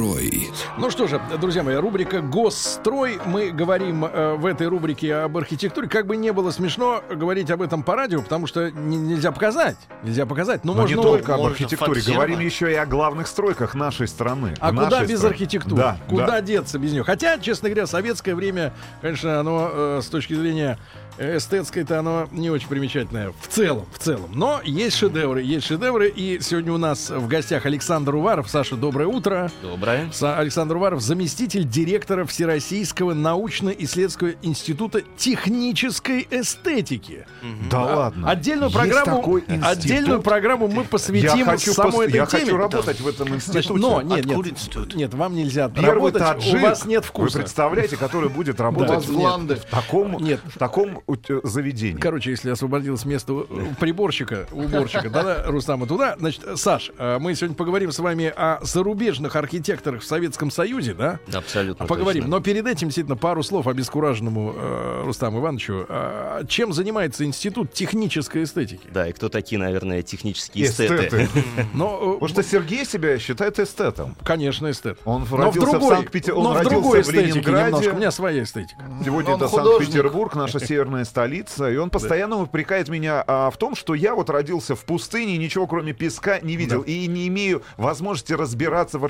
[0.00, 0.48] Госстрой.
[0.78, 3.18] Ну что же, друзья мои, рубрика «Госстрой».
[3.26, 5.88] Мы говорим э, в этой рубрике об архитектуре.
[5.88, 9.76] Как бы не было смешно говорить об этом по радио, потому что не- нельзя показать.
[10.02, 10.64] Нельзя показать.
[10.64, 10.96] Но Но можно...
[10.96, 14.54] не только об архитектуре, говорим еще и о главных стройках нашей страны.
[14.58, 15.32] А Нашей куда без страны.
[15.34, 15.76] архитектуры?
[15.82, 16.40] Да, куда да.
[16.40, 17.04] деться без нее?
[17.04, 18.72] Хотя, честно говоря, советское время,
[19.02, 20.78] конечно, оно э, с точки зрения
[21.18, 23.32] э, эстетской-то оно не очень примечательное.
[23.40, 24.30] В целом, в целом.
[24.32, 26.08] Но есть шедевры, есть шедевры.
[26.08, 28.48] И сегодня у нас в гостях Александр Уваров.
[28.48, 29.50] Саша, доброе утро.
[29.60, 29.89] Доброе.
[30.12, 37.26] Са- Александр Уваров, заместитель директора Всероссийского научно-исследовательского института технической эстетики.
[37.70, 38.30] Да ладно.
[38.30, 42.44] Отдельную программу, отдельную программу мы посвятим я хочу, самой пос- этой я теме.
[42.44, 43.52] хочу работать в этом институте.
[43.68, 44.94] Значит, но нет, Откуда нет, институт?
[44.94, 47.38] нет, вам нельзя Первый работать, таджик, у вас нет Вы вкуса.
[47.38, 49.54] представляете, который будет работать Да.
[49.54, 50.40] в, таком, Нет.
[50.44, 51.98] в таком э, заведении.
[52.00, 53.44] Короче, если освободилось место
[53.78, 56.16] приборщика, уборщика, тогда Рустама туда.
[56.18, 61.18] Значит, Саш, э, мы сегодня поговорим с вами о зарубежных архитекторах в Советском Союзе, да?
[61.32, 62.22] Абсолютно Поговорим.
[62.24, 62.36] точно.
[62.36, 65.86] Но перед этим, действительно, пару слов обескураженному э, Рустаму Ивановичу.
[65.88, 68.88] Э, чем занимается Институт технической эстетики?
[68.92, 71.06] Да, и кто такие, наверное, технические эстеты?
[71.06, 71.28] Эстеты.
[71.74, 74.16] Но, э, Потому что Сергей себя считает эстетом.
[74.24, 74.98] конечно, эстет.
[75.04, 76.42] Он Но родился в, другой, Санкт-Петербурге.
[76.42, 77.66] но Он в родился другой в эстетике Ленинграде.
[77.66, 77.90] немножко.
[77.94, 78.82] У меня своя эстетика.
[79.04, 79.48] Сегодня Он это.
[79.48, 81.70] Санкт-Петербург, наша северная столица.
[81.70, 85.66] И он постоянно упрекает меня а, в том, что я вот родился в пустыне, ничего
[85.66, 86.82] кроме песка не видел.
[86.82, 89.08] И не имею возможности разбираться в Да,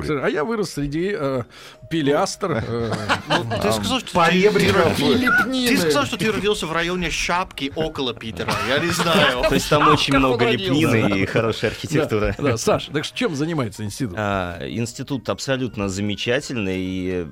[0.00, 0.26] архитектуре.
[0.26, 1.42] а я вырос среди э,
[1.90, 2.64] пилястр.
[2.66, 2.92] э,
[3.62, 4.96] Ты сказал, что Поребриков.
[4.96, 8.52] ты сказал, что ты родился в районе Шапки около Питера.
[8.68, 9.42] Я не знаю.
[9.48, 12.34] То есть там очень много лепнины и хорошая архитектура.
[12.38, 14.14] Да, да, Саш, так что чем занимается институт?
[14.18, 17.26] А, Институт абсолютно замечательный и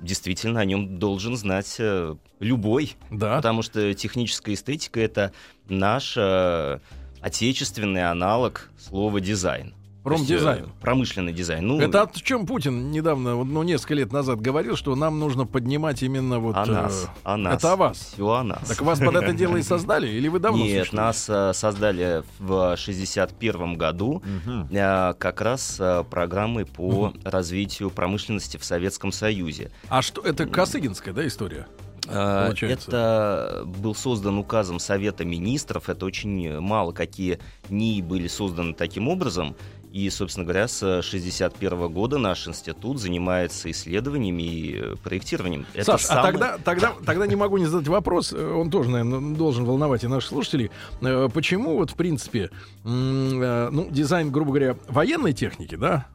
[0.00, 2.96] действительно о нем должен знать э, любой.
[3.10, 3.36] Да.
[3.36, 5.32] Потому что техническая эстетика это
[5.68, 6.78] наш э,
[7.20, 9.74] отечественный аналог слова дизайн.
[10.04, 10.66] То есть, э, Промдизайн.
[10.80, 11.66] Промышленный дизайн.
[11.66, 16.02] Ну, Это о чем Путин недавно, ну, несколько лет назад говорил, что нам нужно поднимать
[16.02, 16.56] именно вот...
[16.56, 17.10] о э, нас.
[17.22, 17.54] О нас.
[17.54, 18.12] Это о вас.
[18.14, 18.68] Все о нас.
[18.68, 20.08] Так вас под это дело и создали?
[20.08, 24.22] Или вы давно Нет, нас э, создали в 61 году
[24.70, 29.70] э, как раз э, программой по развитию промышленности в Советском Союзе.
[29.88, 31.68] А что, это Косыгинская, да, история?
[32.08, 32.88] Э, Получается.
[32.88, 35.88] Это был создан указом Совета Министров.
[35.88, 37.38] Это очень мало какие
[37.68, 39.54] НИИ были созданы таким образом.
[39.92, 45.66] И, собственно говоря, с 61 года наш институт занимается исследованиями и э, проектированием.
[45.74, 48.88] Это Саш, а самое- тогда, тогда, тогда не могу не задать вопрос, э, он тоже,
[48.88, 50.70] наверное, должен волновать и наших слушателей.
[51.02, 52.50] Э, Почему вот, в принципе,
[52.84, 56.06] ну, дизайн, грубо говоря, военной техники, да,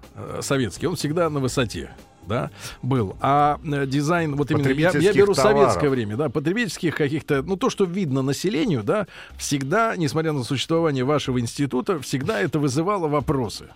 [0.41, 1.91] советский, он всегда на высоте.
[2.27, 2.51] Да,
[2.81, 3.15] был.
[3.21, 5.59] А э, дизайн, вот именно, я, я беру товаров.
[5.59, 9.07] советское время, да, потребительских каких-то, ну, то, что видно населению, да,
[9.38, 13.67] всегда, несмотря на существование вашего института, всегда это вызывало вопросы.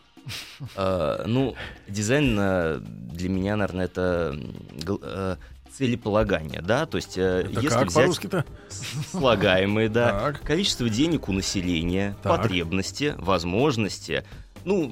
[0.76, 1.56] Э, ну,
[1.88, 4.38] дизайн э, для меня, наверное, это
[4.86, 5.36] э,
[5.76, 8.46] целеполагание, да, то есть Это если как взять
[9.12, 10.42] слагаемые, да, Так.
[10.42, 12.38] количество денег у населения, Так.
[12.38, 14.24] потребности, возможности,
[14.66, 14.92] ну,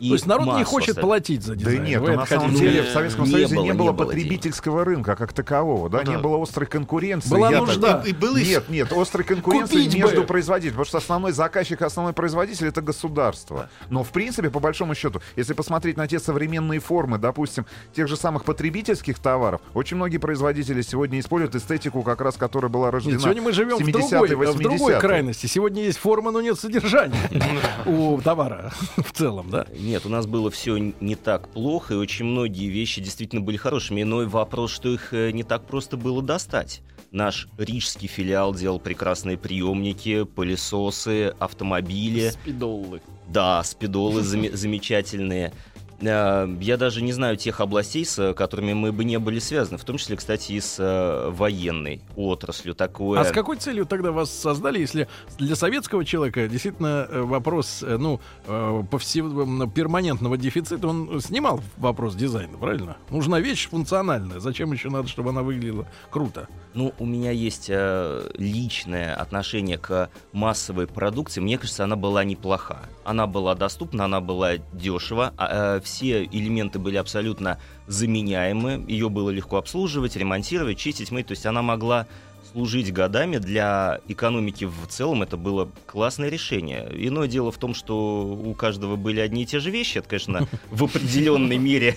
[0.00, 1.08] и То есть народ не хочет остальных.
[1.08, 1.84] платить за Да дизайн.
[1.84, 5.16] нет, Вы на самом деле в Советском не Союзе было, не не было потребительского рынка
[5.16, 6.22] как такового, да, Ну не да.
[6.22, 7.30] было острой конкуренции.
[7.30, 7.94] Была Я нужда.
[7.98, 10.26] так- И было их- Нет, нет, острой конкуренции Купить между бы.
[10.26, 13.68] производителями, потому что основной заказчик, основной производитель это государство.
[13.90, 18.16] Но в принципе, по большому счету, если посмотреть на те современные формы, допустим, тех же
[18.16, 23.22] самых потребительских товаров, очень многие производители сегодня используют эстетику, как раз которая была рождена Нет,
[23.22, 25.00] сегодня мы живем в 70-е, другой, в другой 80-е.
[25.00, 25.46] крайности.
[25.46, 27.16] Сегодня есть форма, но нет содержания
[27.86, 29.66] у товара в целом, да?
[29.88, 34.02] Нет, у нас было все не так плохо, и очень многие вещи действительно были хорошими.
[34.02, 36.82] Иной вопрос, что их э, не так просто было достать.
[37.10, 42.28] Наш рижский филиал делал прекрасные приемники, пылесосы, автомобили.
[42.28, 43.00] Спидоллы.
[43.28, 45.54] Да, спидолы заме- замечательные.
[46.00, 49.84] Э, Я даже не знаю тех областей, с которыми мы бы не были связаны, в
[49.84, 52.74] том числе, кстати, и с э, военной отраслью.
[52.74, 53.20] Такое...
[53.20, 55.08] А с какой целью тогда вас создали, если
[55.38, 62.14] для советского человека действительно э, вопрос, э, ну, э, повсем- перманентного дефицита, он снимал вопрос
[62.14, 62.96] дизайна, правильно?
[63.10, 64.40] Нужна вещь функциональная.
[64.40, 66.48] Зачем еще надо, чтобы она выглядела круто?
[66.74, 71.40] Ну, у меня есть э, личное отношение к массовой продукции.
[71.40, 72.82] Мне кажется, она была неплоха.
[73.04, 75.32] Она была доступна, она была дешева.
[75.36, 81.32] а, э, все элементы были абсолютно заменяемая, ее было легко обслуживать, ремонтировать, чистить, мыть, то
[81.32, 82.06] есть она могла
[82.52, 86.88] служить годами для экономики в целом это было классное решение.
[86.94, 90.46] Иное дело в том, что у каждого были одни и те же вещи, это, конечно,
[90.70, 91.96] в определенной мере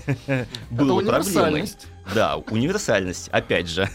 [0.69, 1.69] было проблемой.
[2.15, 3.87] Да, универсальность, опять же.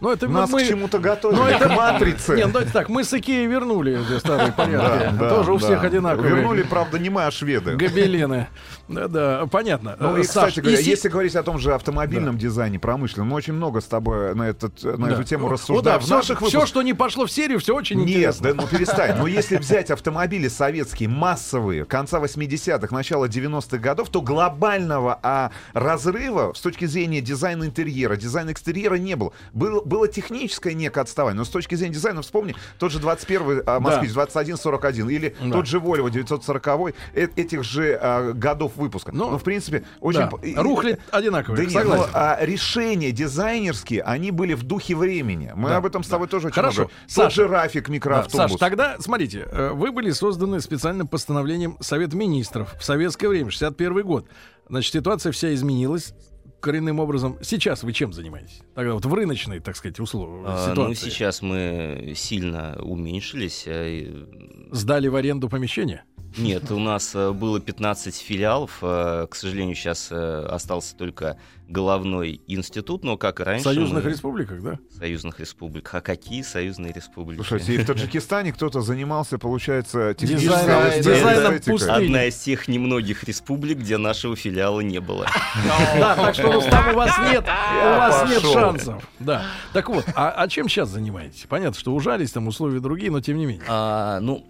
[0.00, 0.64] Ну, это Нас мы...
[0.64, 2.34] к чему-то Ну, готовили, это к матрице.
[2.36, 5.14] Не, ну давайте так, мы с Икеей вернули эти старые Да, порядки.
[5.18, 5.64] да, Тоже у да.
[5.66, 6.34] всех одинаковые.
[6.34, 7.76] Вернули, правда, не мы, а шведы.
[7.76, 8.48] Гобелены.
[8.88, 9.96] Да, да, понятно.
[9.98, 12.80] Ну Э, и, Саш, кстати говоря, и си- если говорить о том же автомобильном дизайне
[12.80, 15.12] промышленном, мы очень много с тобой на, этот, на Да.
[15.14, 15.84] эту тему Ну, рассуждаем.
[15.84, 16.68] да, в все, наших все, выпусках.
[16.68, 18.48] что не пошло в серию, все очень Нет, интересно.
[18.54, 19.16] да ну перестань.
[19.18, 26.52] Но если взять автомобили советские, массовые, конца 80-х, начала 90-х годов, то глобального а, разрыва
[26.54, 29.32] с точки зрения дизайна интерьера, дизайна экстерьера не было.
[29.52, 33.80] Было, было техническое некое отставание, но с точки зрения дизайна, вспомни, тот же 21-й а,
[33.80, 35.50] «Москвич» 2141 или Да.
[35.52, 39.12] тот же «Вольво» 940 э- этих же а, годов выпуска.
[39.12, 40.20] Ну, Ну, в принципе, очень...
[40.20, 40.30] Да,
[40.62, 42.04] рухли одинаковые, Да нет, согласен.
[42.12, 45.52] но, а, решения дизайнерские, они были в духе времени.
[45.54, 46.82] Мы Да, об этом с тобой тоже очень Хорошо.
[46.82, 46.94] много.
[47.02, 47.34] Тот Саша.
[47.42, 48.36] же Рафик, Да, микроавтобус.
[48.52, 54.02] Саш, тогда, смотрите, э, вы были созданы специальным постановлением Совета Министров в советское время, 61
[54.02, 54.26] год.
[54.68, 56.14] Значит, ситуация вся изменилась
[56.60, 57.36] коренным образом.
[57.42, 58.60] Сейчас вы чем занимаетесь?
[58.76, 61.04] Тогда вот в рыночной, так сказать, условии, А, ситуации.
[61.04, 63.64] Ну, сейчас мы сильно уменьшились.
[63.66, 66.04] а, и- Сдали в аренду помещение?
[66.38, 68.78] Нет, у нас э, было 15 филиалов.
[68.82, 71.36] э, К сожалению, сейчас э, остался только
[71.68, 73.64] головной институт, но как и В раньше...
[73.64, 74.78] союзных мы- республиках, да?
[74.98, 75.88] Союзных республик.
[75.94, 77.38] А какие союзные республики?
[77.38, 81.90] Слушайте, и в Таджикистане кто-то занимался, получается, технической дизайном пустыни.
[82.06, 85.26] Одна из тех немногих республик, где нашего филиала не было.
[85.98, 89.08] Да, так что Рустам, у вас нет, у вас нет шансов.
[89.18, 89.44] Да.
[89.72, 91.46] Так вот, а, а чем сейчас занимаетесь?
[91.48, 93.64] Понятно, что ужались, там условия другие, но тем не менее.
[93.68, 94.44] А, ну,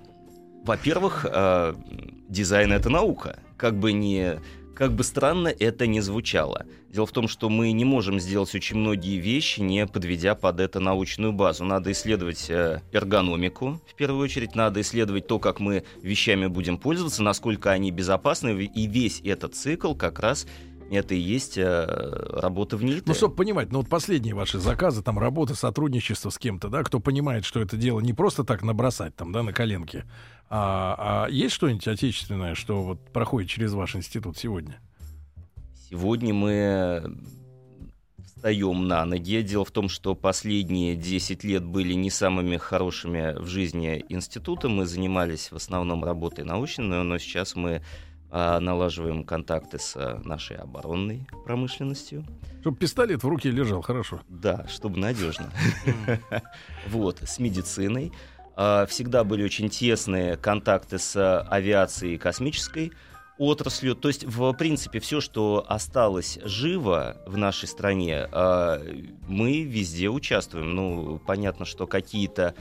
[0.65, 1.75] во-первых, э,
[2.29, 3.39] дизайн это наука.
[3.57, 4.41] Как бы не
[4.75, 6.67] как бы странно это не звучало.
[6.89, 10.81] Дело в том, что мы не можем сделать очень многие вещи, не подведя под это
[10.81, 11.65] научную базу.
[11.65, 17.23] Надо исследовать э, эргономику, в первую очередь, надо исследовать то, как мы вещами будем пользоваться,
[17.23, 20.47] насколько они безопасны, и весь этот цикл как раз
[20.99, 21.85] это и есть э,
[22.41, 23.07] работа в НИИТ.
[23.07, 27.01] Ну, чтобы понимать, ну вот последние ваши заказы, там работа, сотрудничество с кем-то, да, кто
[27.01, 30.05] понимает, что это дело не просто так набросать там, да, на коленке,
[30.49, 34.81] а, а есть что-нибудь отечественное, что вот проходит через ваш институт сегодня?
[35.89, 37.17] Сегодня мы
[38.43, 39.41] встаем на ноги.
[39.43, 44.69] Дело в том, что последние 10 лет были не самыми хорошими в жизни института.
[44.69, 47.83] Мы занимались в основном работой научной, но, сейчас мы
[48.33, 52.25] налаживаем контакты с а, нашей оборонной промышленностью.
[52.63, 54.23] Чтобы пистолет в руке лежал, хорошо.
[54.29, 55.51] Да, чтобы надежно.
[56.89, 58.13] Вот, с медициной.
[58.57, 62.93] А, Всегда были очень тесные контакты с а, авиацией и космической
[63.39, 63.95] отраслью.
[63.95, 68.81] То есть, в принципе, все, что осталось живо в нашей стране, а,
[69.29, 70.75] мы везде участвуем.
[70.75, 72.55] Ну, понятно, что какие-то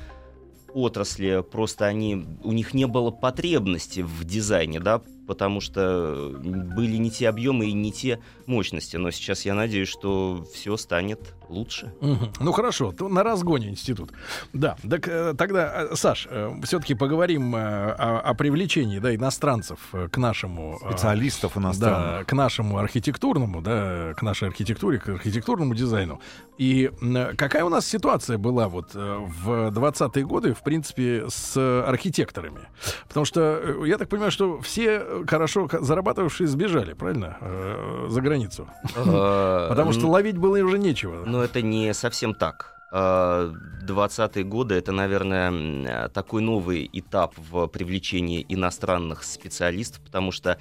[0.73, 5.01] отрасли просто они у них не было потребности в дизайне, да,
[5.31, 8.97] потому что были не те объемы и не те мощности.
[8.97, 11.93] Но сейчас я надеюсь, что все станет лучше.
[12.01, 12.33] Мгм.
[12.39, 14.11] Ну хорошо, то на разгоне институт.
[14.53, 16.27] Да, так э, тогда, э, Саш,
[16.63, 22.19] все-таки поговорим э, о, о привлечении да, иностранцев э, к нашему э, Специалистов иностранных.
[22.19, 26.19] Да, к нашему архитектурному, да, к нашей архитектуре, к архитектурному дизайну.
[26.57, 26.91] И
[27.37, 32.67] какая у нас ситуация была вот э, в 20-е годы, в принципе, с архитекторами?
[33.07, 38.21] Потому что э, я так понимаю, что все э, хорошо зарабатывавшие сбежали, правильно, э, за
[38.21, 38.67] границу?
[38.93, 41.25] Потому что ловить было уже нечего.
[41.41, 42.75] Но это не совсем так.
[42.91, 43.51] А,
[43.83, 50.59] 20-е годы это, наверное, э, такой новый этап в привлечении иностранных специалистов, потому что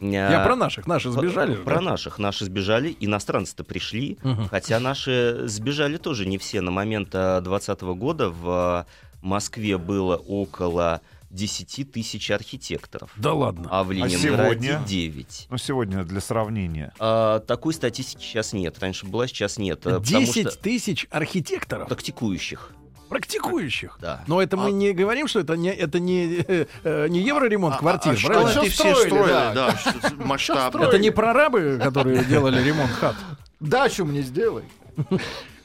[0.00, 1.54] Я про наших, наши сбежали.
[1.54, 1.80] же, Про да?
[1.82, 2.18] наших.
[2.18, 4.18] Наши сбежали, иностранцы-то пришли.
[4.24, 4.48] Мгм.
[4.48, 6.62] Хотя наши сбежали тоже не все.
[6.62, 8.84] На момент 2020 года в
[9.22, 13.68] Москве было около 10 тысяч архитекторов, Да ладно.
[13.70, 14.82] а в Ленинграде сегодня?
[14.86, 15.46] 9.
[15.50, 16.92] Ну, сегодня для сравнения.
[16.98, 18.78] А, такой статистики сейчас нет.
[18.78, 19.86] Раньше была, сейчас нет.
[19.86, 22.72] а, потому 10 что тысяч архитекторов, практикующих.
[23.10, 23.98] практикующих.
[24.00, 24.22] Да.
[24.26, 28.12] Но это мы не говорим, что это не, это не, э, э, не евроремонт квартир,
[28.12, 28.50] а что правильно?
[28.50, 29.52] это Эти все строили, да.
[29.54, 30.82] да, что-то масштабно.
[30.84, 33.16] Это не прорабы, которые делали ремонт хат.
[33.60, 34.64] Дачу мне сделай.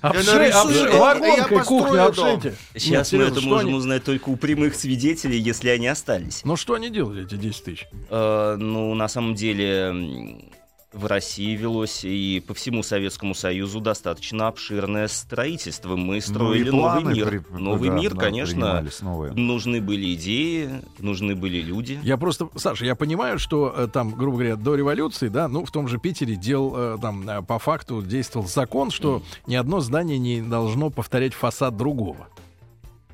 [0.03, 2.07] Обши, обши- вагонкой кухню дом.
[2.07, 2.55] обшейте.
[2.75, 6.41] Сейчас Нет, мы это можем они- узнать только у прямых свидетелей, если они остались.
[6.43, 7.87] Ну что они делали, эти 10 тысяч?
[8.09, 10.37] Э, ну, на самом деле,
[10.93, 15.95] в России велось и по всему Советскому Союзу достаточно обширное строительство.
[15.95, 17.27] Мы строили Ну новый мир.
[17.27, 18.85] при- новый да, мир, да, конечно,
[19.35, 20.69] нужны были идеи,
[20.99, 21.99] нужны были люди.
[22.03, 25.71] Я просто, Саша, я понимаю, что э, там, грубо говоря, до революции, да, ну, в
[25.71, 30.17] том же Питере дел, э, там, э, по факту действовал закон, что ни одно здание
[30.19, 32.27] не должно повторять фасад другого.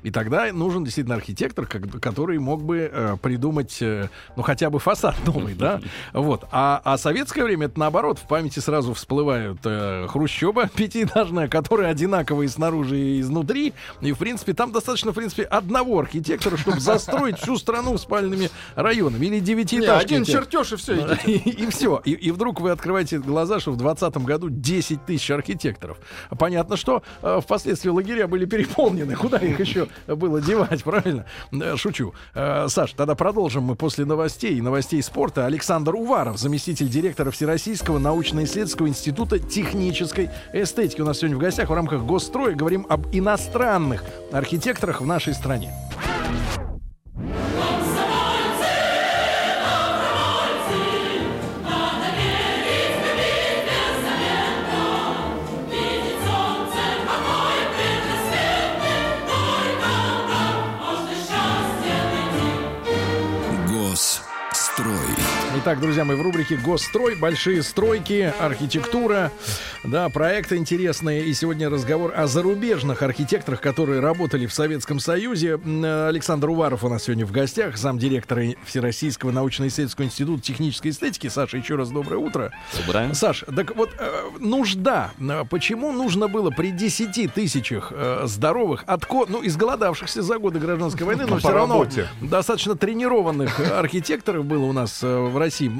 [0.02, 5.14] И тогда нужен действительно архитектор, который мог бы э, придумать, э, ну, хотя бы фасад
[5.26, 5.80] новый, да?
[6.12, 6.44] Вот.
[6.50, 12.46] А, а советское время, это наоборот, в памяти сразу всплывают э, хрущоба пятиэтажная, которая одинаковая
[12.46, 13.74] и снаружи, и изнутри.
[14.00, 19.26] И, в принципе, там достаточно, в принципе, одного архитектора, чтобы застроить всю страну спальными районами.
[19.26, 20.04] Или девятиэтажки.
[20.04, 20.90] один чертеж и все.
[21.26, 22.00] И, все.
[22.04, 25.98] И, и вдруг вы открываете глаза, что в 2020 году 10 тысяч архитекторов.
[26.38, 29.14] Понятно, что э, впоследствии лагеря были переполнены.
[29.16, 31.26] Куда их еще было девать, правильно?
[31.52, 32.14] Э, Шучу.
[32.34, 35.46] Э, Саш, тогда продолжим мы после новостей новостей спорта.
[35.46, 41.00] Александр Уваров, заместитель директора Всероссийского научно-исследовательского института технической эстетики.
[41.00, 45.72] У нас сегодня в гостях в рамках Госстроя говорим об иностранных архитекторах в нашей стране.
[65.70, 69.30] Итак, друзья мои, в рубрике «Госстрой» большие стройки, архитектура,
[69.84, 71.24] да, проекты интересные.
[71.24, 75.58] И сегодня разговор о зарубежных архитекторах, которые работали в Советском Союзе.
[75.64, 81.28] Э, Александр Уваров у нас сегодня в гостях, замдиректора Всероссийского научно-исследовательского института технической эстетики.
[81.28, 82.52] Саша, еще раз доброе утро.
[82.76, 83.14] Доброе.
[83.14, 85.12] Саш, так вот, э, нужда.
[85.18, 87.92] Э, Почему нужно было при 10 тысячах
[88.24, 89.24] здоровых, отко...
[89.28, 92.08] ну, изголодавшихся за годы гражданской войны, но По все равно работе.
[92.20, 95.72] достаточно тренированных архитекторов было у нас в России.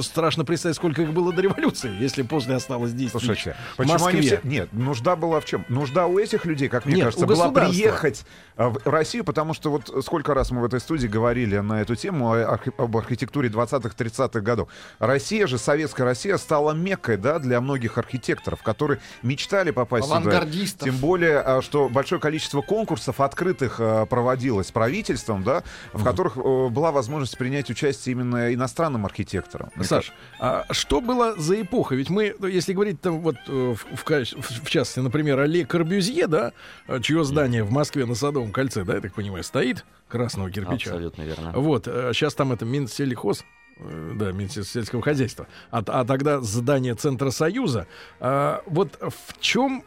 [0.00, 3.47] Страшно представить, сколько их было до революции, если после осталось 10 тысяч.
[3.76, 4.22] Почему они Москве.
[4.22, 4.40] все...
[4.42, 5.64] Нет, нужда была в чем?
[5.68, 8.24] Нужда у этих людей, как мне Нет, кажется, была приехать
[8.58, 12.32] в Россию, потому что вот сколько раз мы в этой студии говорили на эту тему
[12.34, 14.68] архи- об архитектуре 20-30-х годов.
[14.98, 20.16] Россия же, советская Россия, стала меккой, да, для многих архитекторов, которые мечтали попасть сюда.
[20.18, 20.88] Авангардистов.
[20.88, 25.62] Тем более, а, что большое количество конкурсов открытых а, проводилось правительством, да,
[25.92, 29.70] в которых была возможность принять участие именно иностранным архитекторам.
[29.82, 31.94] Саш, а что было за эпоха?
[31.94, 35.64] Ведь мы, ну, если говорить там вот э, в, в в- частности, например, о Ле
[35.64, 36.52] Корбюзье, да,
[36.88, 40.90] э, чье здание в Москве на Садовом кольце, да, я так понимаю, стоит красного кирпича.
[40.90, 41.52] Абсолютно верно.
[41.54, 43.44] Вот, сейчас там это Минсельхоз,
[43.76, 47.86] э, да, Министерство сельского хозяйства, а, а тогда здание Центра Союза.
[48.20, 49.82] А, вот в чем,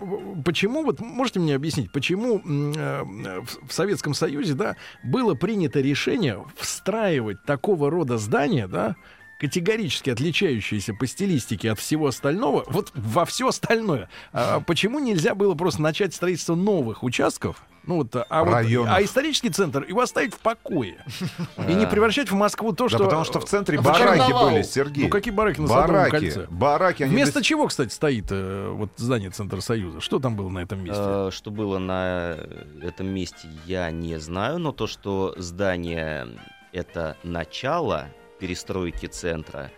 [0.46, 6.44] почему, вот можете мне объяснить, почему э, в, в Советском Союзе, да, было принято решение
[6.58, 8.96] встраивать такого рода здания, да,
[9.41, 14.08] категорически отличающиеся по стилистике от всего остального, вот во все остальное.
[14.34, 17.63] А почему нельзя было просто начать строительство новых участков?
[17.84, 21.04] Ну вот, а, вот, а исторический центр его оставить в покое
[21.68, 25.06] и не превращать в Москву то, Да что потому что в центре бараки были, Сергей.
[25.06, 26.48] Ну, какие бараки на бараки, кольце?
[26.50, 30.00] Бараки, они Вместо до- чего, кстати, стоит э, вот здание Центра Союза?
[30.00, 31.02] Что там было на этом месте?
[31.04, 32.38] Э, Что было на
[32.84, 36.28] этом месте, я не знаю, но то, что здание
[36.74, 38.10] это начало
[38.40, 39.72] перестройки центра,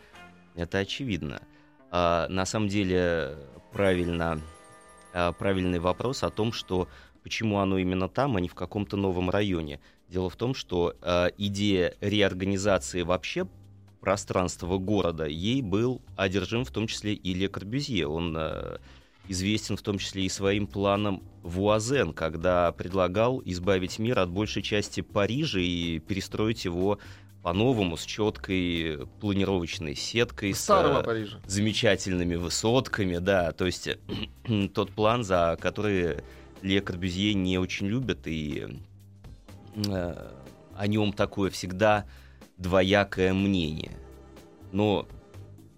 [0.55, 1.41] это очевидно.
[1.89, 3.37] А, на самом деле
[3.71, 4.39] правильно,
[5.13, 6.87] а, правильный вопрос о том, что
[7.23, 9.79] почему оно именно там, а не в каком-то новом районе.
[10.09, 13.47] Дело в том, что а, идея реорганизации вообще
[14.03, 18.05] пространства города, ей был одержим в том числе и Ле Корбюзье.
[18.05, 18.77] Он э,
[19.29, 24.99] известен в том числе и своим планом Вуазен, когда предлагал избавить мир от большей части
[24.99, 26.99] Парижа и перестроить его
[27.43, 31.39] по-новому с четкой планировочной сеткой, с, Старого э, Парижа.
[31.45, 33.89] замечательными высотками, да, то есть
[34.73, 36.17] тот план, за который
[36.63, 38.79] Ле Корбюзье не очень любят, и
[39.75, 40.31] э,
[40.75, 42.05] о нем такое всегда
[42.57, 43.91] двоякое мнение.
[44.71, 45.05] Но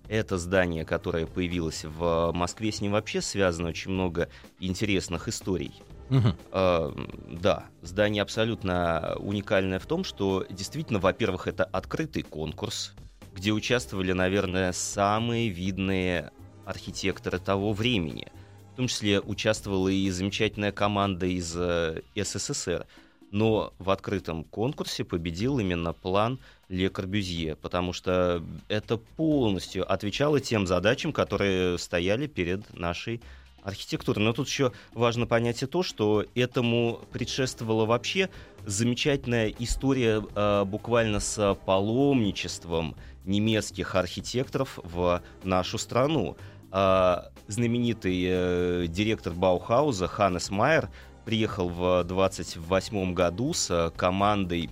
[0.07, 5.73] это здание, которое появилось в Москве, с ним вообще связано очень много интересных историй.
[6.09, 6.35] Мгм.
[6.51, 6.91] Э,
[7.31, 12.93] да, здание абсолютно уникальное в том, что действительно, во-первых, это открытый конкурс,
[13.33, 16.31] где участвовали, наверное, самые видные
[16.63, 18.31] архитекторы того времени.
[18.75, 22.85] В том числе участвовала и замечательная команда из э, СССР.
[23.31, 30.67] Но в открытом конкурсе победил именно план Ле Корбюзье, потому что это полностью отвечало тем
[30.67, 33.21] задачам, которые стояли перед нашей
[33.63, 34.25] архитектурой.
[34.25, 38.29] Но тут еще важно понять и то, что этому предшествовала вообще
[38.65, 46.35] замечательная история э, буквально с паломничеством немецких архитекторов в нашу страну.
[46.71, 50.89] А, знаменитый э, директор Баухауза Ханнес Майер
[51.25, 54.69] приехал в 28 году с э, командой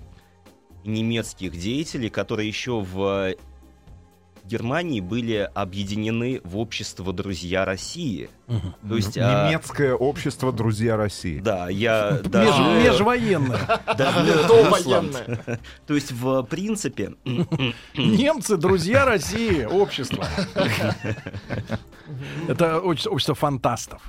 [0.84, 3.34] немецких деятелей, которые еще в
[4.44, 8.28] Германии были объединены в общество «Друзья России».
[8.88, 11.38] То есть, а, Немецкое общество «Друзья России».
[11.40, 12.62] да, я Меж- даже...
[12.84, 13.80] межвоенное.
[13.96, 15.58] даже- Довоенное.
[15.86, 17.14] То есть, в принципе,
[17.94, 20.24] Немцы, друзья России, общество.
[22.48, 24.02] Это общество, фантастов.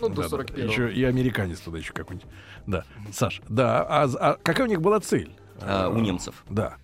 [0.00, 0.36] Ну, до Да, да.
[0.36, 0.70] 41-го.
[0.70, 2.28] Еще и американец туда еще какой-нибудь.
[2.66, 2.84] Да.
[3.12, 3.82] Саш, да.
[3.88, 5.30] А, а какая у них была цель?
[5.60, 6.44] а, у немцев.
[6.50, 6.76] Да.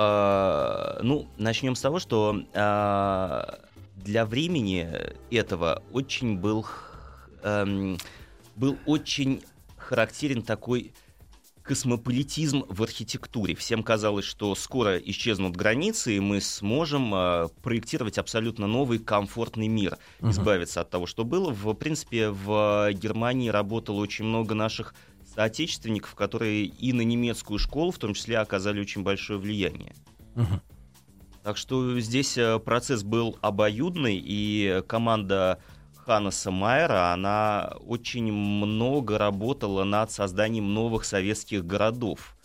[0.00, 3.58] А, ну, начнем с того, что а,
[3.96, 4.88] для времени
[5.28, 6.64] этого очень был,
[7.42, 7.98] эм,
[8.54, 9.42] был очень
[9.76, 10.92] характерен такой
[11.64, 13.56] космополитизм в архитектуре.
[13.56, 19.98] Всем казалось, что скоро исчезнут границы, и мы сможем а, проектировать абсолютно новый комфортный мир,
[20.22, 21.50] избавиться от того, что было.
[21.50, 24.94] В принципе, в Германии работало очень много наших
[25.38, 29.94] соотечественников, которые и на немецкую школу, в том числе, оказали очень большое влияние.
[30.34, 30.60] Мгм.
[31.44, 35.60] Так что здесь э, процесс был обоюдный, и команда
[36.04, 42.36] Ханнеса Майера, она очень много работала над созданием новых советских городов.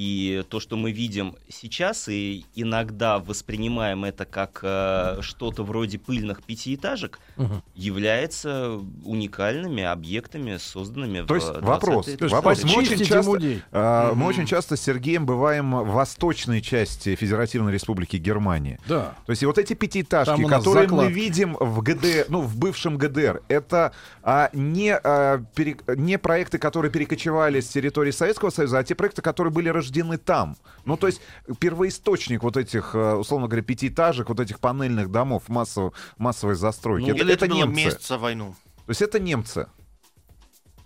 [0.00, 6.44] И то, что мы видим сейчас, и иногда воспринимаем это как э, что-то вроде пыльных
[6.44, 7.64] пятиэтажек, Мгм.
[7.74, 12.62] является уникальными объектами, созданными То в есть 20-е вопрос, То есть вопрос.
[12.62, 13.62] Мы очень, часто, мудей.
[13.72, 18.78] а, мы очень часто с Сергеем бываем в восточной части Федеративной Республики Германия.
[18.86, 19.16] Да.
[19.26, 21.08] То есть и вот эти пятиэтажки, которые закладки.
[21.08, 26.58] мы видим в ГДР, ну, в бывшем ГДР, это а, не, а, пере- не проекты,
[26.58, 29.87] которые перекочевали с территории Советского Союза, а те проекты, которые были рождены
[30.18, 30.56] там.
[30.84, 31.20] Ну, то есть
[31.60, 37.10] первоисточник вот этих, э, условно говоря, пятиэтажек, вот этих панельных домов массово, массовой застройки.
[37.10, 37.74] Ну, это это это немцы.
[37.74, 38.54] месяц за войну.
[38.86, 39.68] То есть это немцы.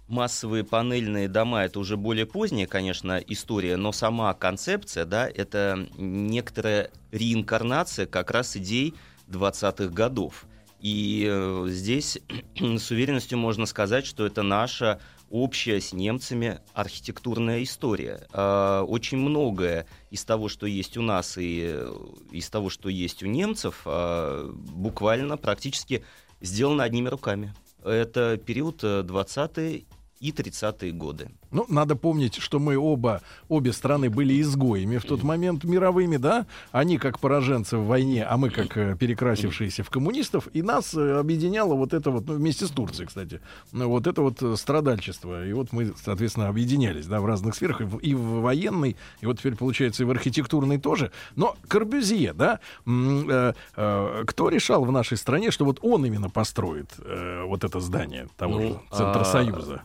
[0.08, 6.90] массовые панельные дома это уже более поздняя, конечно, история, но сама концепция, да, это некоторая
[7.12, 8.94] реинкарнация как раз идей
[9.28, 10.46] 20-х годов.
[10.80, 12.18] И э, здесь
[12.58, 15.00] с уверенностью можно сказать, что это наша
[15.32, 18.28] общая с немцами архитектурная история.
[18.32, 21.92] Э, очень многое из того, что есть у нас и э,
[22.30, 26.04] из того, что есть у немцев, э, буквально практически
[26.42, 27.54] сделано одними руками.
[27.82, 29.84] Это период э, 20-е
[30.22, 31.28] и 30-е годы.
[31.50, 36.46] Ну, надо помнить, что мы оба, обе страны были изгоями в тот момент мировыми, да?
[36.70, 40.46] Они как пораженцы в войне, а мы как э, перекрасившиеся в коммунистов.
[40.52, 43.40] И нас э, объединяло вот это вот, ну, вместе с Турцией, кстати,
[43.72, 45.44] ну, вот это вот э, страдальчество.
[45.44, 49.26] И вот мы, соответственно, объединялись, да, в разных сферах, и в, и в военной, и
[49.26, 51.10] вот теперь, получается, и в архитектурной тоже.
[51.34, 56.90] Но Корбюзье, да, э, э, кто решал в нашей стране, что вот он именно построит
[56.98, 59.82] э, вот это здание того Ну, же Центра а, Союза?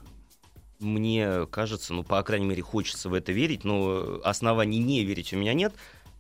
[0.80, 5.38] Мне кажется, ну, по крайней мере, хочется в это верить, но оснований не верить у
[5.38, 5.74] меня нет.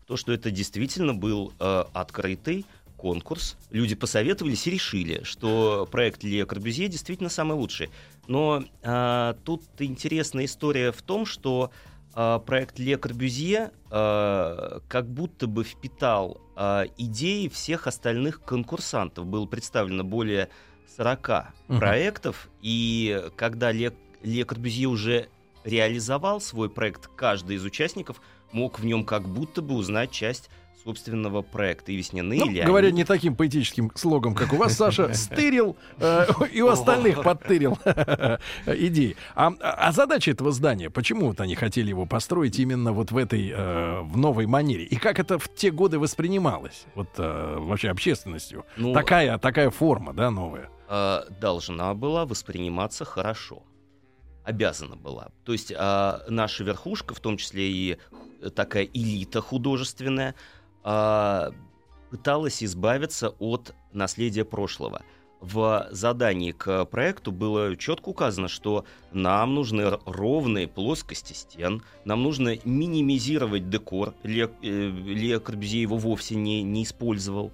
[0.08, 2.66] То, что это действительно был э, открытый
[2.96, 3.56] конкурс.
[3.70, 7.90] Люди посоветовались и решили, что проект Ле Корбюзье действительно самый лучший.
[8.28, 11.70] Но э, тут интересная история в том, что
[12.16, 19.28] э, проект Ле Корбюзье э, как будто бы впитал э, идеи всех остальных конкурсантов.
[19.28, 20.50] Было представлено более
[20.96, 21.30] 40
[21.68, 21.80] Мгм.
[21.80, 23.94] проектов, и когда Ле,
[24.24, 25.30] Ле Корбюзье уже
[25.64, 30.50] реализовал свой проект, каждый из участников мог в нем как будто бы узнать часть
[30.86, 31.92] собственного проекта.
[31.92, 32.98] И весняные Ну, ли говоря они.
[32.98, 37.78] не таким поэтическим слогом, как у вас, Саша, стырил э, и у остальных подтырил
[38.66, 39.18] идеи.
[39.36, 43.50] А, а задача этого здания, почему вот они хотели его построить именно вот в этой,
[43.54, 44.86] э, в новой манере?
[44.86, 46.86] И как это в те годы воспринималось?
[46.96, 48.66] Вот э, вообще общественностью?
[48.78, 50.70] Ну, Такая, такая форма, да, новая?
[50.88, 53.64] э, должна была восприниматься хорошо.
[54.48, 55.32] Обязана была.
[55.44, 57.98] То есть э, наша верхушка, в том числе и
[58.56, 60.36] такая элита художественная,
[60.86, 61.52] э,
[62.10, 65.02] пыталась избавиться от наследия прошлого.
[65.42, 72.58] В задании к проекту было четко указано, что нам нужны ровные плоскости стен, нам нужно
[72.64, 74.16] минимизировать декор.
[74.24, 77.52] Ле, э, Корбюзье его вовсе не, не использовал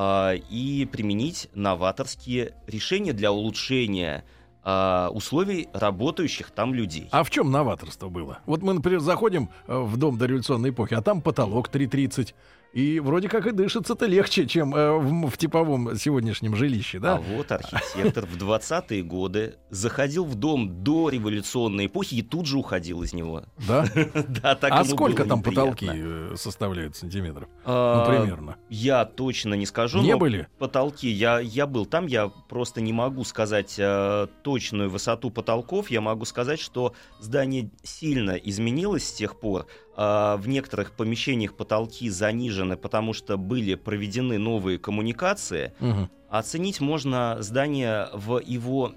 [0.00, 4.24] а, и применить новаторские решения для улучшения
[4.70, 7.08] а, условий работающих там людей.
[7.10, 8.40] А в чем новаторство было?
[8.44, 12.34] Вот мы, например, заходим э, в дом дореволюционной эпохи, а там потолок 3,30.
[12.78, 17.16] И вроде как и дышится-то легче, чем э, в, в типовом сегодняшнем жилище, да?
[17.16, 22.56] А вот архитектор в 20-е годы заходил в дом до революционной эпохи и тут же
[22.56, 23.42] уходил из него.
[23.66, 23.84] Да?
[24.28, 27.48] Да, так А сколько там потолки э, составляют сантиметров?
[27.66, 28.58] Ну, А, примерно.
[28.68, 30.00] Я точно не скажу.
[30.00, 30.46] Не были?
[30.58, 31.08] Потолки.
[31.08, 35.90] Я, я был там, я просто не могу сказать э, точную высоту потолков.
[35.90, 39.66] Я могу сказать, что здание сильно изменилось с тех пор.
[40.00, 45.72] А, в некоторых помещениях потолки занижены, потому что были проведены новые коммуникации.
[45.80, 46.08] Мгм.
[46.30, 48.92] Оценить можно здание в его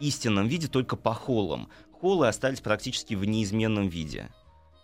[0.00, 1.68] истинном виде только по холлам.
[2.00, 4.30] Холлы остались практически в неизменном виде.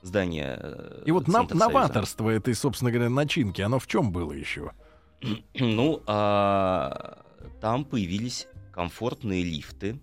[0.03, 0.59] Здание.
[0.61, 1.68] э, И вот на- Центрсоюза.
[1.70, 4.72] новаторство этой, собственно говоря, начинки, оно в чем было еще?
[5.55, 7.22] Ну, а,
[7.62, 9.98] там появились комфортные лифты,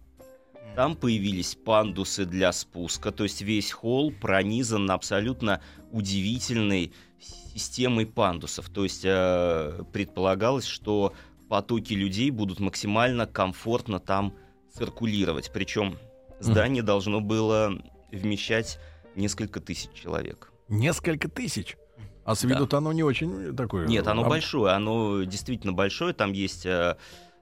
[0.76, 8.70] там появились пандусы для спуска, то есть весь холл пронизан абсолютно удивительной системой пандусов.
[8.70, 11.14] То есть э, предполагалось, что
[11.50, 14.34] потоки людей будут максимально комфортно там
[14.74, 15.52] циркулировать.
[15.54, 15.98] Причем
[16.40, 17.74] здание должно было
[18.12, 18.80] вмещать
[19.16, 20.54] несколько тысяч человек.
[20.70, 21.76] Несколько тысяч.
[22.24, 22.48] А с Да.
[22.50, 23.86] виду-то оно не очень такое.
[23.88, 26.14] Нет, оно об- большое, оно действительно большое.
[26.14, 26.96] Там есть, э,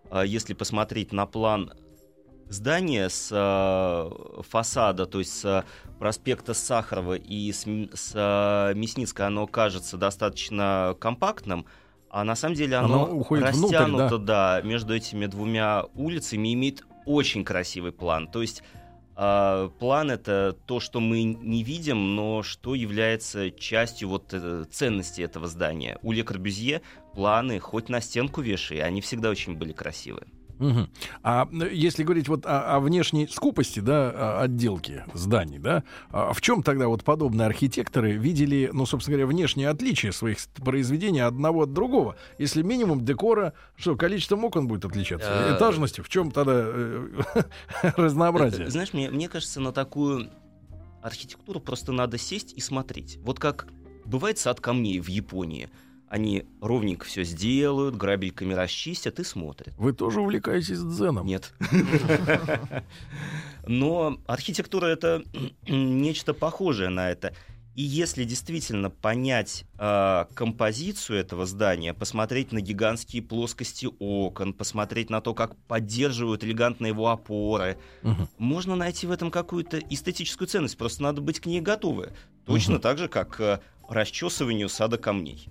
[0.10, 1.72] э, если посмотреть на план
[2.50, 5.64] здания с э, фасада, то есть с э,
[6.00, 11.66] проспекта Сахарова и с, с э, Мясницкой, оно кажется достаточно компактным,
[12.10, 16.84] а на самом деле оно, Оно уходит внутрь, растянуто, да, между этими двумя улицами, имеет
[17.06, 18.28] очень красивый план.
[18.28, 18.64] То есть
[19.16, 25.22] э, план это то, что мы не видим, но что является частью вот э, ценности
[25.22, 26.00] этого здания.
[26.02, 26.82] У Ле Корбюзье
[27.14, 30.28] планы хоть на стенку вешай, они всегда очень были красивые.
[30.60, 30.90] Мгм.
[31.24, 36.42] А э, если говорить вот о, о внешней скупости, да, отделки зданий, да, а в
[36.42, 41.74] чем тогда вот подобные архитекторы видели, ну, собственно говоря, внешнее отличие своих произведений одного от
[41.74, 42.18] другого?
[42.38, 45.30] Если минимум декора, что, количеством окон будет отличаться?
[45.30, 46.04] Э, Этажностью?
[46.04, 47.24] В чем тогда э,
[47.96, 48.68] разнообразие?
[48.68, 50.30] Э, Знаешь, мне, мне кажется, на такую
[51.02, 53.18] архитектуру просто надо сесть и смотреть.
[53.22, 53.68] Вот как
[54.06, 55.70] бывает сад камней в Японии.
[56.10, 59.74] Они ровненько все сделают, грабельками расчистят и смотрят.
[59.78, 61.26] Вы тоже увлекаетесь дзеном?
[61.28, 61.54] Нет.
[63.68, 65.24] Но архитектура это
[65.68, 67.34] нечто похожее на это.
[67.76, 75.22] И если действительно понять э, композицию этого здания, посмотреть на гигантские плоскости окон, посмотреть на
[75.22, 78.28] то, как поддерживают элегантно его опоры, Мгм.
[78.38, 80.78] можно найти в этом какую-то эстетическую ценность.
[80.78, 82.12] Просто надо быть к ней готовы.
[82.46, 82.82] Точно Мгм.
[82.82, 85.48] так же, как к расчесыванию сада камней.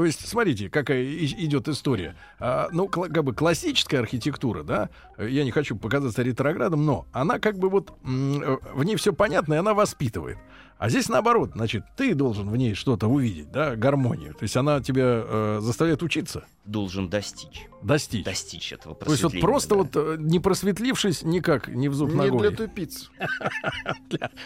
[0.00, 2.16] То есть, смотрите, какая идет история.
[2.38, 7.58] А, ну, как бы классическая архитектура, да, я не хочу показаться ретроградом, но она как
[7.58, 10.38] бы вот, э, в ней все понятно, и она воспитывает.
[10.80, 14.32] А здесь наоборот, значит, ты должен в ней что-то увидеть, да, гармонию.
[14.32, 17.66] То есть она тебя э, заставляет учиться, Должен достичь.
[17.82, 18.24] достичь.
[18.24, 19.76] Достичь этого То есть вот просветления, просто да.
[19.76, 22.38] вот э, не просветлившись никак, не в зуб Не ногой.
[22.48, 23.10] для тупиц.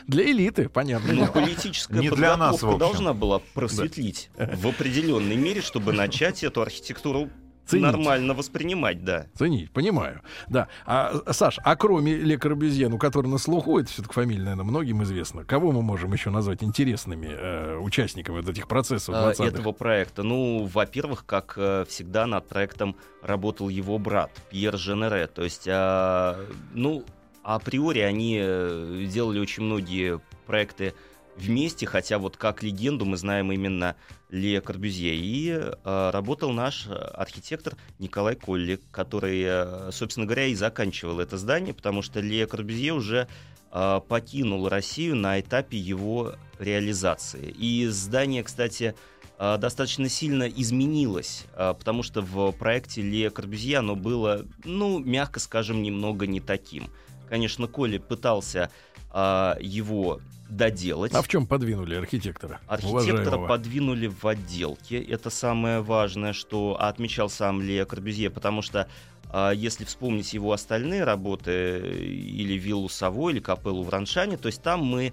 [0.08, 1.12] Для элиты, понятно.
[1.12, 6.62] Ну, политическая Не для нас, подготовка должна была просветлить в определенной мере, чтобы начать эту
[6.62, 7.30] архитектуру
[7.66, 7.85] Ценить.
[7.85, 9.27] нормально воспринимать, да.
[9.35, 10.20] Ценить, понимаю.
[10.48, 10.68] Да.
[10.87, 14.64] А, э, Саш, а кроме Ле Корбюзье, ну, который на слуху, это все-таки фамилия, наверное,
[14.64, 19.44] многим известно, кого мы можем еще назвать интересными э, участниками вот этих процессов а, 20-х?
[19.44, 20.22] этого проекта.
[20.22, 25.27] Ну, во-первых, как э, всегда, над проектом работал его брат Пьер Женере.
[25.27, 26.38] То есть, а,
[26.72, 27.05] ну,
[27.42, 30.94] априори они э, делали очень многие проекты
[31.36, 33.96] вместе, хотя вот как легенду мы знаем именно
[34.30, 35.14] Ле Корбюзье.
[35.14, 41.38] И э, работал наш э, архитектор Николай Колли, который, э, собственно говоря, и заканчивал это
[41.38, 43.28] здание, потому что Ле Корбюзье уже
[43.72, 47.54] э, покинул Россию на этапе его реализации.
[47.58, 48.94] И здание, кстати,
[49.38, 55.40] э, достаточно сильно изменилось, э, потому что в проекте Ле Корбюзье оно было, ну, мягко
[55.40, 56.88] скажем, немного не таким.
[57.28, 58.70] Конечно, Коли пытался
[59.12, 60.20] э, его
[60.56, 61.12] доделать.
[61.14, 62.60] А в чем подвинули архитектора?
[62.66, 63.46] Архитектора уважаемого?
[63.48, 65.00] подвинули в отделке.
[65.02, 68.88] Это самое важное, что отмечал сам Ле Корбюзье, потому что
[69.30, 74.46] а, если вспомнить его остальные работы, э, или виллу Саво, или капеллу в Раншане, то
[74.46, 75.12] есть там мы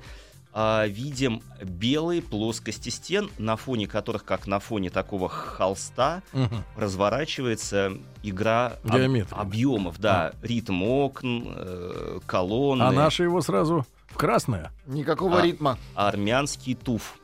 [0.54, 6.64] а, видим белые плоскости стен, на фоне которых, как на фоне такого холста, Мгм.
[6.76, 8.94] разворачивается игра об-
[9.32, 14.72] объемов, да, ритм окн, э, колонны, А наши его сразу в красное.
[14.86, 15.42] Никакого А.
[15.42, 15.78] ритма.
[15.96, 17.16] армянский туф.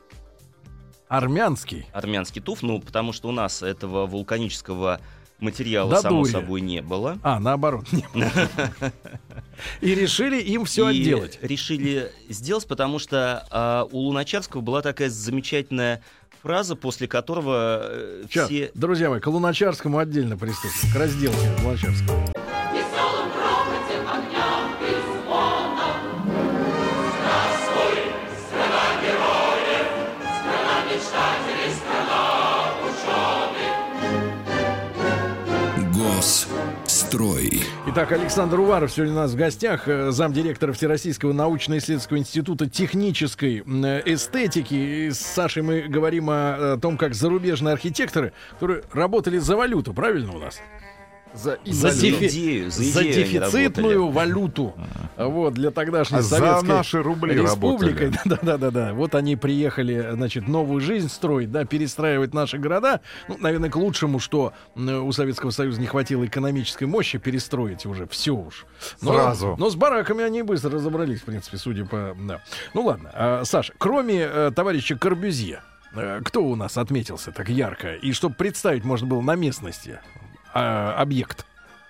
[1.08, 1.86] Армянский.
[1.92, 5.00] армянский туф, ну, потому что у нас этого вулканического
[5.38, 6.32] материала, Да само дури.
[6.32, 7.16] собой, не было.
[7.22, 7.86] А, наоборот.
[7.92, 8.04] Не,
[9.80, 11.38] И решили им все И отделать.
[11.42, 16.02] решили сделать, потому что а, у Луначарского была такая замечательная
[16.42, 18.70] фраза, после которого э, Сейчас, все...
[18.74, 20.92] друзья мои, к Луначарскому отдельно приступим.
[20.92, 22.32] К разделке Луначарского.
[37.08, 37.62] Госстрой.
[37.86, 44.02] Итак, Александр Уваров сегодня у нас в гостях, э, замдиректора Всероссийского научно-исследовательского института технической э,
[44.04, 44.74] эстетики.
[44.74, 49.94] И с Сашей мы говорим о, о том, как зарубежные архитекторы, которые работали за валюту,
[49.94, 50.60] правильно у нас?
[51.38, 54.14] За За, За дефи- идею, за за дефицитную работали.
[54.14, 54.74] валюту.
[55.16, 58.12] Вот, для тогдашней А за советской наши рубли республикой.
[58.24, 58.92] Да-да-да.
[58.94, 63.00] Вот они приехали, значит, новую жизнь строить, да, перестраивать наши города.
[63.28, 68.06] Ну, наверное, к лучшему, что м, у Советского Союза не хватило экономической мощи перестроить уже
[68.08, 68.66] все уж.
[69.00, 69.56] Но, Сразу.
[69.58, 72.16] Но с бараками они быстро разобрались, в принципе, судя по...
[72.20, 72.42] Да.
[72.74, 75.60] Ну ладно, а, Саша, кроме э, товарища Корбюзье,
[75.94, 77.94] э, кто у нас отметился так ярко?
[77.94, 80.00] И чтобы представить можно было на местности
[80.54, 81.46] а, объект.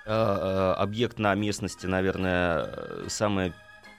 [0.06, 3.52] А, а, объект на местности, наверное, самое...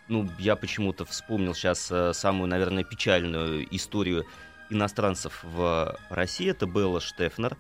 [0.07, 4.25] Ну, я почему-то вспомнил сейчас э, самую, наверное, печальную историю
[4.71, 6.49] иностранцев в России.
[6.49, 7.55] Это Белла Штефнер,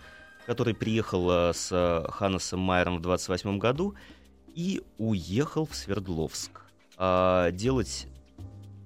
[0.47, 3.93] который приехал э, с э, Ханнесом Майером в 28 году
[4.55, 6.61] и уехал в Свердловск
[6.97, 8.07] делать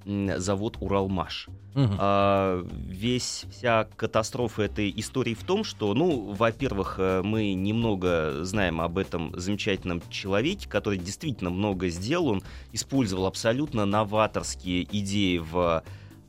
[0.06, 1.48] завод «Уралмаш».
[1.74, 1.96] Мгм.
[1.98, 8.80] А, весь вся катастрофа этой истории в том, что, ну, во-первых, э, мы немного знаем
[8.80, 12.28] об этом замечательном человеке, который действительно много сделал.
[12.28, 15.84] Он использовал абсолютно новаторские идеи в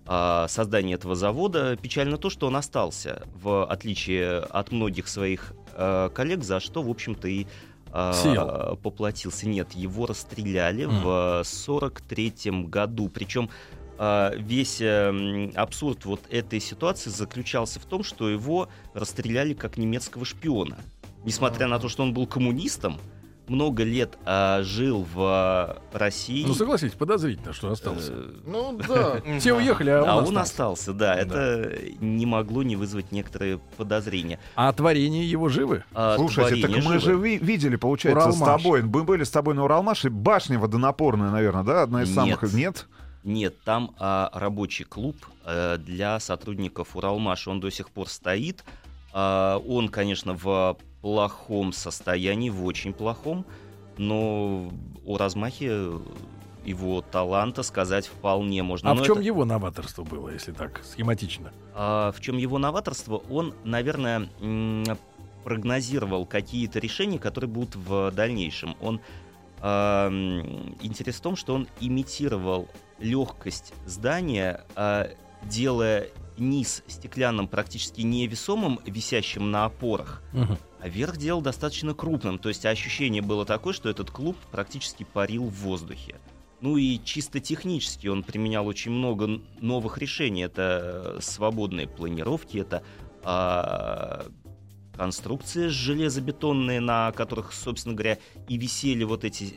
[0.07, 1.77] а, создании этого завода.
[1.77, 6.91] Печально то, что он остался, в отличие от многих своих э, коллег, за что, в
[6.91, 7.49] общем-то, и а,
[7.95, 8.77] Съел.
[8.83, 9.49] поплатился.
[9.49, 13.09] Нет, его расстреляли в 43 году.
[13.09, 13.51] Причем
[13.97, 20.25] а, весь эм, абсурд вот этой ситуации заключался в том, что его расстреляли как немецкого
[20.25, 20.79] шпиона.
[21.25, 22.99] Несмотря на то, что он был коммунистом,
[23.49, 26.45] много лет а, жил в а, России.
[26.47, 28.13] Ну, согласитесь, подозрительно, что остался.
[28.13, 29.21] Э, Ну да.
[29.39, 30.93] Все уехали, а он, а он остался.
[30.93, 34.39] да, Это не могло не вызвать некоторые подозрения.
[34.55, 35.85] А творения его живы?
[35.93, 38.83] А Слушайте, так мы же ви- видели, получается, с тобой.
[38.83, 40.11] Мы были с тобой на Уралмаше.
[40.11, 41.83] Башня водонапорная, наверное, да?
[41.83, 42.15] Одна из Нет.
[42.15, 42.53] самых.
[42.55, 42.87] Нет?
[43.25, 47.51] Нет, там а, рабочий клуб э, для сотрудников Уралмаша.
[47.51, 48.65] Он до сих пор стоит.
[49.17, 53.47] А, он, конечно, в плохом состоянии, в очень плохом,
[53.97, 54.73] но
[55.07, 55.93] о размахе
[56.65, 58.91] его таланта сказать вполне можно.
[58.91, 61.53] А Но в чем это- его новаторство было, если так схематично?
[61.75, 63.23] А, в чем его новаторство?
[63.31, 64.29] Он, наверное,
[65.45, 68.77] прогнозировал какие-то решения, которые будут в дальнейшем.
[68.81, 69.01] Он
[69.67, 70.09] а,
[70.83, 75.09] интерес в том, что он имитировал легкость здания, а,
[75.45, 80.59] делая низ стеклянным практически невесомым, висящим на опорах, Мгм.
[80.81, 82.39] а верх делал достаточно крупным.
[82.39, 86.17] То есть ощущение было такое, что этот клуб практически парил в воздухе.
[86.61, 90.43] Ну и чисто технически он применял очень много новых решений.
[90.43, 92.83] Это э, свободные планировки, это
[93.23, 94.25] а,
[94.97, 98.19] конструкции железобетонные, на которых, собственно говоря,
[98.49, 99.55] и висели вот эти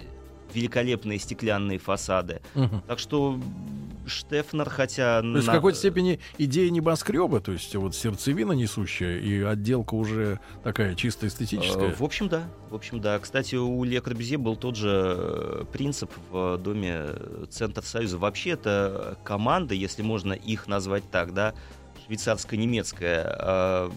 [0.53, 2.41] великолепные стеклянные фасады.
[2.55, 2.81] Мгм.
[2.87, 3.39] Так что
[4.07, 5.21] Штефнер, хотя...
[5.21, 9.95] То есть в на- какой-то степени идея небоскреба, то есть вот сердцевина несущая и отделка
[9.95, 11.91] уже такая чисто эстетическая.
[11.91, 12.49] Э, В общем, да.
[12.69, 13.19] В общем, да.
[13.19, 18.17] Кстати, у Ле Корбюзье был тот же э, принцип в доме э, Центр Союза.
[18.17, 21.53] Вообще, это команда, если можно их назвать так, да,
[22.05, 23.89] швейцарско-немецкая,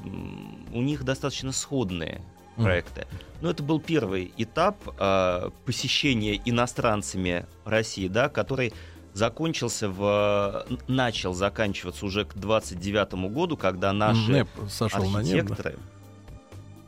[0.72, 2.20] у них достаточно сходные
[2.56, 3.06] проекты.
[3.40, 8.74] Но это был первый этап э, посещения иностранцами России, да, который
[9.20, 10.66] закончился в...
[10.88, 15.78] начал заканчиваться уже к 29 году, когда наши НЭП сошел на архитекторы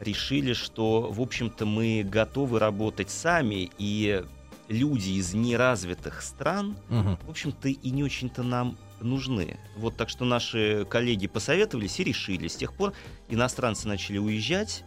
[0.01, 4.25] решили, что, в общем-то, мы готовы работать сами, и
[4.66, 7.18] люди из неразвитых стран, Мгм.
[7.25, 9.61] в общем-то, и не очень-то нам нужны.
[9.77, 12.49] Вот так что наши коллеги посоветовались и решили.
[12.49, 12.95] С тех пор
[13.29, 14.83] иностранцы начали уезжать,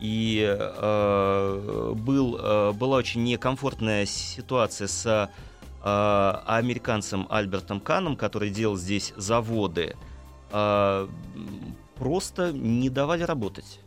[0.00, 5.30] и э, был, э, была очень некомфортная ситуация с
[5.84, 9.96] американцем Альбертом Каном, который делал здесь заводы.
[10.50, 11.10] М,
[11.96, 13.80] просто не давали работать.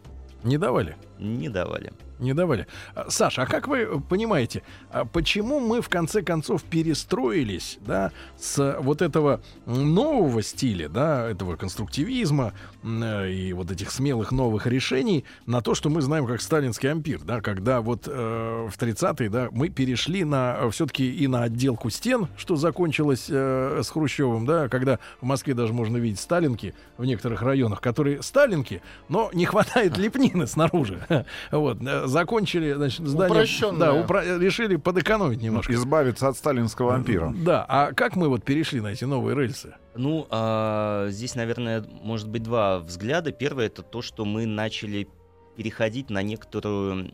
[0.44, 0.96] Не давали.
[1.20, 1.92] Не давали.
[2.20, 2.68] Не давали.
[2.96, 8.78] А, Саша, а как вы понимаете, а почему мы в конце концов перестроились, да, с
[8.80, 12.54] вот этого нового стиля, да, этого конструктивизма
[12.84, 17.22] э, и вот этих смелых новых решений на то, что мы знаем как сталинский ампир,
[17.22, 18.12] да, когда вот э,
[18.72, 23.90] в 30-е, да, мы перешли на все-таки и на отделку стен, что закончилось э, с
[23.90, 29.30] Хрущевым, да, когда в Москве даже можно видеть сталинки в некоторых районах, которые сталинки, но
[29.34, 31.06] не хватает лепнины снаружи.
[31.52, 33.32] Вот, э, закончили, значит, здание...
[33.32, 33.80] Упрощенное.
[33.80, 35.74] Да, упро- решили подэкономить немножко.
[35.74, 37.34] Избавиться от сталинского ампира.
[37.36, 39.76] Да, а как мы вот перешли на эти новые рельсы?
[39.96, 43.32] Ну, а, здесь, наверное, может быть два взгляда.
[43.32, 45.08] Первое это то, что мы начали
[45.56, 47.12] переходить на некоторую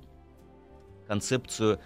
[1.07, 1.79] концепцию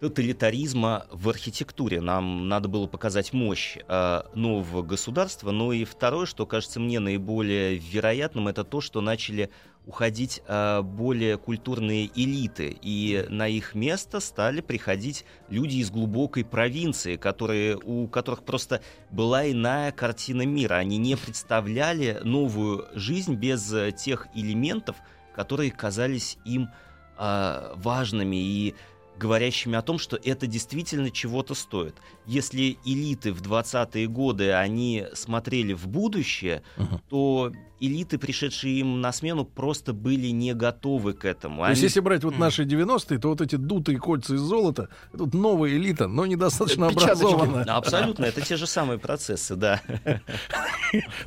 [0.00, 2.00] тоталитаризма в архитектуре.
[2.00, 5.50] Нам надо было показать мощь э, нового государства.
[5.50, 9.50] Ну и второе, что кажется мне наиболее вероятным, это то, что начали
[9.88, 17.16] уходить э, более культурные элиты, и на их место стали приходить люди из глубокой провинции,
[17.16, 20.74] которые, у которых просто была иная картина мира.
[20.74, 24.96] Они не представляли новую жизнь без э, тех элементов,
[25.34, 26.68] которые казались им
[27.16, 28.74] э, важными и
[29.18, 31.94] говорящими о том, что это действительно чего-то стоит.
[32.26, 37.00] Если элиты в 20-е годы, они смотрели в будущее, Мгм.
[37.08, 41.62] то элиты, пришедшие им на смену, просто были не готовы к этому.
[41.62, 45.32] То есть, если брать вот наши 90-е, то вот эти дутые кольца из золота, тут
[45.32, 47.24] новая элита, но недостаточно Печаточки.
[47.24, 47.64] образованная.
[47.76, 49.80] Абсолютно, это те же самые процессы, да.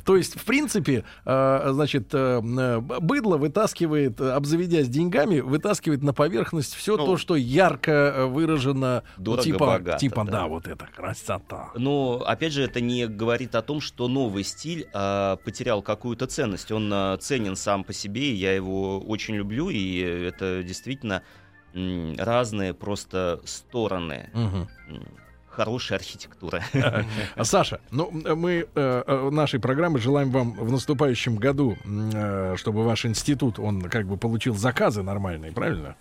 [0.04, 2.40] То есть, в принципе, э, значит, э,
[2.80, 9.24] быдло вытаскивает, обзаведясь деньгами, вытаскивает на поверхность все Ну, то, что ярко э, выражено, ну,
[9.24, 10.30] дорого, типа, богато, типа, да.
[10.30, 10.46] да.
[10.46, 11.70] вот это красота.
[11.74, 16.70] Но, опять же, это не говорит о том, что новый стиль а, потерял какую-то ценность.
[16.72, 21.22] Он а, ценен сам по себе, и я его очень люблю, и это действительно
[21.74, 24.68] м, разные просто стороны м,
[25.52, 26.62] хорошей архитектуры.
[27.42, 33.06] Саша, ну мы э, э, нашей программы желаем вам в наступающем году, э, чтобы ваш
[33.06, 35.96] институт он как бы получил заказы нормальные, правильно?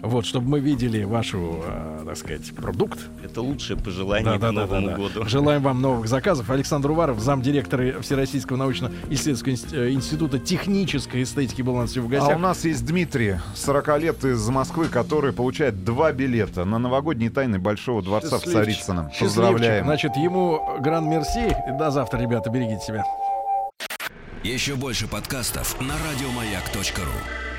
[0.00, 2.98] Вот, чтобы мы видели вашу, э, так сказать, продукт.
[3.24, 5.24] Это лучшее пожелание к Новому году.
[5.26, 6.50] Желаем вам новых заказов.
[6.50, 12.24] Александр Уваров, замдиректора Всероссийского научно-исследовательского э, института технической эстетики был у нас сегодня в А
[12.26, 12.36] гостях.
[12.38, 17.58] у нас есть Дмитрий, 40 лет из Москвы, который получает два билета на новогодние тайны
[17.58, 18.64] Большого дворца в Счастливчик.
[18.64, 19.10] Царицыном.
[19.10, 19.36] Счастливчик.
[19.36, 19.84] Поздравляем.
[19.84, 21.56] Значит, ему гран-мерси.
[21.78, 23.04] До завтра, ребята, берегите себя.
[24.42, 27.53] Еще больше подкастов на радиомаяк.ру.